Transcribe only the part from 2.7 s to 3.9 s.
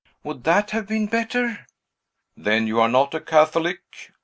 are not a Catholic?"